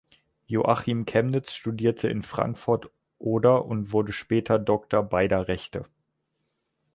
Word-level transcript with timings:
Joachim 0.47 1.05
Chemnitz 1.05 1.53
studierte 1.53 2.07
in 2.09 2.23
Frankfurt 2.23 2.89
(Oder) 3.19 3.65
und 3.65 3.91
wurde 3.93 4.13
später 4.13 4.57
Doktor 4.57 5.03
beider 5.03 5.47
Rechte. 5.47 5.85